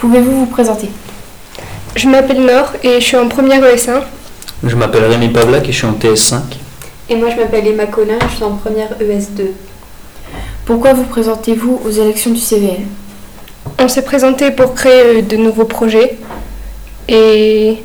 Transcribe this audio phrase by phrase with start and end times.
[0.00, 0.88] Pouvez-vous vous présenter?
[1.94, 4.00] Je m'appelle Nord et je suis en première ES1.
[4.64, 6.40] Je m'appelle Rémi Pavlak et je suis en TS5.
[7.10, 9.48] Et moi, je m'appelle Emma Collin, je suis en première ES2.
[10.64, 12.78] Pourquoi vous présentez-vous aux élections du CVL
[13.78, 16.16] On s'est présenté pour créer euh, de nouveaux projets
[17.06, 17.82] et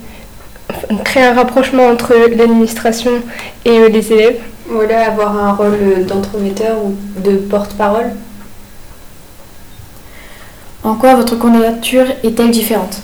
[1.03, 3.11] créer un rapprochement entre l'administration
[3.65, 4.39] et euh, les élèves.
[4.69, 8.11] Voilà, avoir un rôle d'entremetteur ou de porte-parole.
[10.85, 12.97] En quoi votre candidature est-elle différente?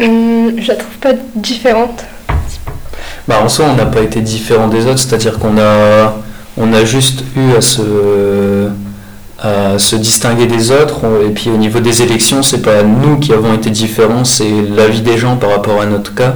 [0.00, 2.04] Hum, je la trouve pas différente.
[3.28, 6.16] Bah, en soi, on n'a pas été différent des autres, c'est-à-dire qu'on a,
[6.56, 8.68] on a juste eu à se,
[9.38, 11.04] à se distinguer des autres.
[11.04, 14.50] On- Et puis au niveau des élections, c'est pas nous qui avons été différents, c'est
[14.74, 16.34] l'avis des gens par rapport à notre cas.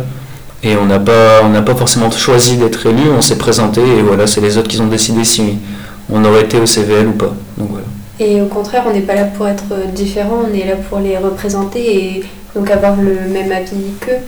[0.63, 4.03] Et on n'a pas, on n'a pas forcément choisi d'être élu, on s'est présenté et
[4.03, 5.59] voilà, c'est les autres qui ont décidé si
[6.11, 7.33] on aurait été au CVL ou pas.
[7.59, 7.85] Donc voilà.
[8.21, 11.19] Et au contraire, on n'est pas là pour être différent, on est là pour les
[11.19, 14.21] représenter et donc avoir le même avis qu'eux.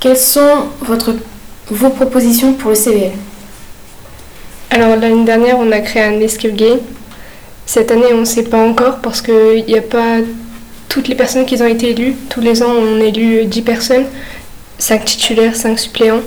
[0.00, 1.14] Quelles sont votre,
[1.68, 3.12] vos propositions pour le CVL
[4.70, 6.78] Alors l'année dernière, on a créé un escape game.
[7.66, 10.16] Cette année, on ne sait pas encore parce qu'il n'y a pas
[10.88, 12.16] toutes les personnes qui ont été élues.
[12.28, 14.06] Tous les ans, on élu 10 personnes,
[14.78, 16.22] 5 titulaires, 5 suppléants.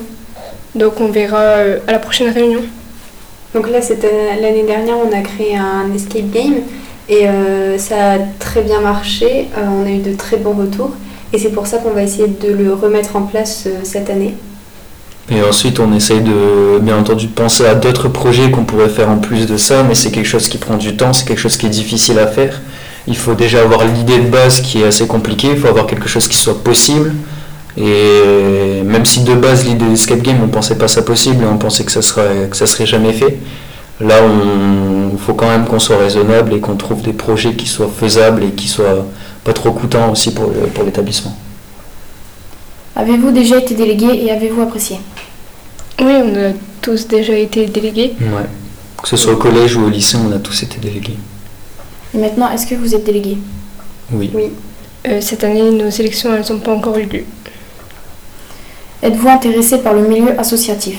[0.74, 2.62] Donc on verra euh, à la prochaine réunion.
[3.54, 6.54] Donc là, c'était l'année dernière, on a créé un escape game
[7.08, 9.48] et euh, ça a très bien marché.
[9.56, 10.90] Euh, on a eu de très bons retours
[11.32, 14.34] et c'est pour ça qu'on va essayer de le remettre en place euh, cette année.
[15.30, 19.08] Et ensuite, on essaye de, bien entendu, de penser à d'autres projets qu'on pourrait faire
[19.08, 21.56] en plus de ça, mais c'est quelque chose qui prend du temps, c'est quelque chose
[21.56, 22.60] qui est difficile à faire.
[23.06, 26.08] Il faut déjà avoir l'idée de base qui est assez compliquée, il faut avoir quelque
[26.08, 27.14] chose qui soit possible.
[27.76, 31.58] Et même si de base, l'idée d'escape game, on pensait pas ça possible, et on
[31.58, 33.36] pensait que ça serait, que ça serait jamais fait,
[34.00, 34.14] là,
[35.12, 38.44] il faut quand même qu'on soit raisonnable et qu'on trouve des projets qui soient faisables
[38.44, 39.06] et qui soient
[39.42, 41.36] pas trop coûtants aussi pour le- pour l'établissement.
[42.96, 44.98] Avez-vous déjà été délégué et avez-vous apprécié?
[46.00, 48.14] Oui, on a tous déjà été délégués.
[48.20, 48.46] Ouais.
[49.02, 51.16] Que ce soit au collège ou au lycée, on a tous été délégués.
[52.14, 53.38] Et maintenant, est-ce que vous êtes délégué?
[54.12, 54.30] Oui.
[55.08, 57.24] Euh, cette année, nos élections, elles n'ont pas encore eu lieu.
[59.04, 60.98] Êtes-vous intéressé par le milieu associatif?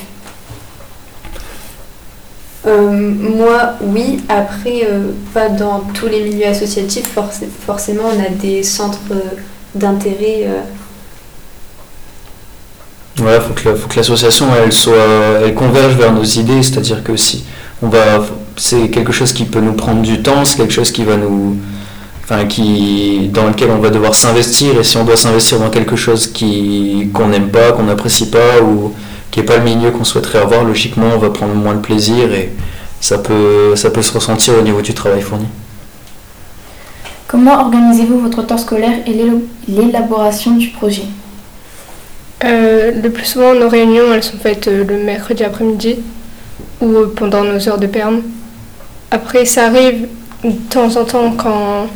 [2.68, 4.20] Euh, moi, oui.
[4.30, 7.10] Après, euh, pas dans tous les milieux associatifs.
[7.16, 9.20] Forc- forcément, on a des centres euh,
[9.74, 10.44] d'intérêt.
[10.46, 10.62] euh,
[13.22, 17.16] Ouais, faut que faut que l'association elle soit, elle converge vers nos idées, c'est-à-dire que
[17.16, 17.46] si
[17.82, 18.26] on va,
[18.58, 21.56] c'est quelque chose qui peut nous prendre du temps, c'est quelque chose qui va nous,
[22.26, 25.96] enfin qui, dans lequel on va devoir s'investir et si on doit s'investir dans quelque
[25.96, 28.94] chose qui qu'on n'aime pas, qu'on n'apprécie pas ou
[29.30, 32.34] qui est pas le milieu qu'on souhaiterait avoir, logiquement on va prendre moins de plaisir
[32.34, 32.52] et
[33.00, 35.46] ça peut, ça peut se ressentir au niveau du travail fourni.
[37.28, 39.14] Comment organisez-vous votre temps scolaire et
[39.68, 41.04] l'élaboration du projet?
[42.44, 45.98] Euh, le plus souvent, nos réunions, elles sont faites euh, le mercredi après-midi
[46.82, 48.22] ou euh, pendant nos heures de perme.
[49.12, 50.08] Après, ça arrive
[50.44, 51.88] de temps en temps quand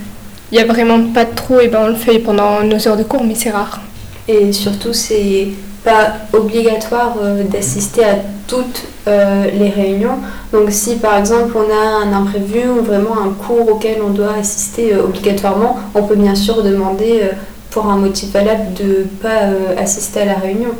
[0.51, 2.97] il n'y a vraiment pas de trou, et ben on le fait pendant nos heures
[2.97, 3.81] de cours, mais c'est rare.
[4.27, 5.49] Et surtout, c'est
[5.83, 8.15] pas obligatoire euh, d'assister à
[8.47, 10.19] toutes euh, les réunions.
[10.51, 14.33] Donc, si par exemple on a un imprévu ou vraiment un cours auquel on doit
[14.33, 17.31] assister euh, obligatoirement, on peut bien sûr demander euh,
[17.69, 20.71] pour un motif valable de ne pas euh, assister à la réunion.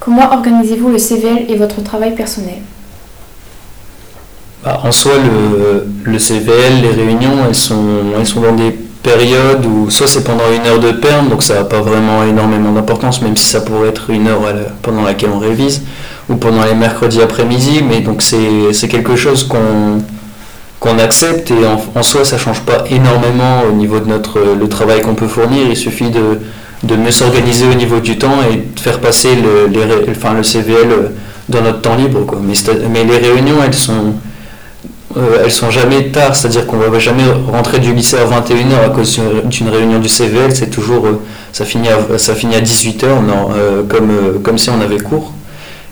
[0.00, 2.58] Comment organisez-vous le CVL et votre travail personnel?
[4.64, 5.12] Bah, en soi,
[6.04, 8.70] le, CVL, les réunions, elles sont, dans des
[9.02, 12.70] périodes où soit c'est pendant une heure de perme, donc ça n'a pas vraiment énormément
[12.70, 14.40] d'importance, même si ça pourrait être une heure
[14.82, 15.82] pendant laquelle on révise,
[16.28, 22.24] ou pendant les mercredis après-midi, mais donc c'est quelque chose qu'on accepte et en, soi
[22.24, 26.10] ça change pas énormément au niveau de notre le travail qu'on peut fournir, il suffit
[26.10, 26.38] de,
[26.84, 31.10] de mieux s'organiser au niveau du temps et de faire passer le, les le CVL
[31.48, 32.20] dans notre temps libre.
[32.90, 34.14] Mais les réunions, elles sont,
[35.16, 38.88] euh, elles sont jamais tard, c'est-à-dire qu'on va jamais rentrer du lycée à 21h à
[38.90, 39.18] cause
[39.48, 41.20] d'une- réunion du CVL, c'est toujours, euh,
[41.52, 44.98] ça finit à, ça finit à 18h, non, euh, comme, euh, comme si on avait
[44.98, 45.32] cours.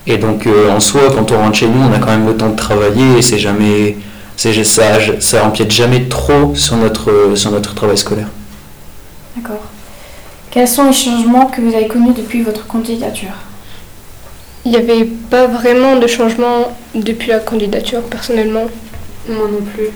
[0.07, 2.35] Et donc euh, en soi, quand on rentre chez nous, on a quand même le
[2.35, 3.97] temps de travailler et c'est jamais,
[4.35, 4.83] c'est, ça,
[5.19, 8.27] ça empiète jamais trop sur notre, euh, sur notre travail scolaire.
[9.35, 9.61] D'accord.
[10.49, 13.29] Quels sont les changements que vous avez connus depuis votre candidature?
[14.65, 18.65] Il n'y avait pas vraiment de changement depuis la candidature, personnellement.
[19.27, 19.89] Moi non plus.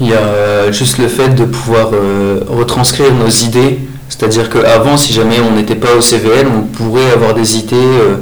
[0.00, 5.12] Il y a juste le fait de pouvoir euh, retranscrire nos idées, c'est-à-dire qu'avant, si
[5.12, 8.16] jamais on n'était pas au CVL, on pourrait avoir des idées, euh,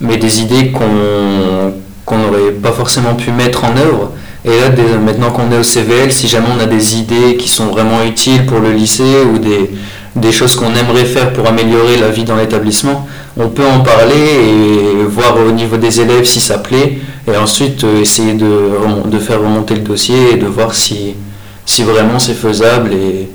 [0.00, 4.12] mais des idées qu'on n'aurait pas forcément pu mettre en œuvre.
[4.44, 7.66] Et là, maintenant qu'on est au CVL, si jamais on a des idées qui sont
[7.66, 9.70] vraiment utiles pour le lycée ou des,
[10.14, 13.06] des choses qu'on aimerait faire pour améliorer la vie dans l'établissement,
[13.36, 17.84] on peut en parler et voir au niveau des élèves si ça plaît, et ensuite
[17.84, 21.14] euh, essayer de, faire remonter le dossier et de voir si,
[21.64, 23.28] si vraiment c'est faisable, et,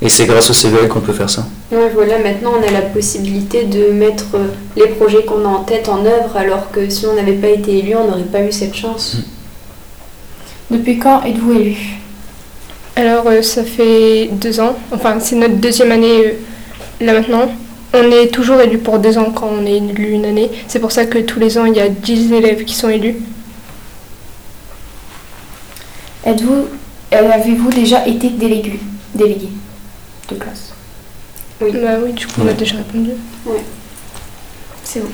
[0.00, 1.46] et c'est grâce au CVL qu'on peut faire ça.
[1.70, 4.46] Ouais, voilà, maintenant on a la possibilité de mettre euh,
[4.76, 7.78] les projets qu'on a en tête en œuvre, alors que si on n'avait pas été
[7.78, 9.18] élu, on n'aurait pas eu cette chance.
[10.70, 11.76] Depuis quand êtes-vous élu?
[12.96, 14.74] Alors, euh, ça fait deux ans.
[14.90, 16.32] Enfin, c'est notre deuxième année euh,
[17.00, 17.50] là maintenant.
[17.92, 20.50] On est toujours élu pour deux ans quand on est élu une année.
[20.66, 23.16] C'est pour ça que tous les ans, il y a 10 élèves qui sont élus.
[26.24, 26.68] Êtes-vous,
[27.12, 28.80] euh, avez-vous déjà été délégué,
[29.14, 29.48] délégué
[30.30, 30.72] de classe?
[31.60, 31.72] Oui.
[31.72, 33.10] Bah oui, du coup, on a déjà répondu.
[34.84, 35.08] C'est bon.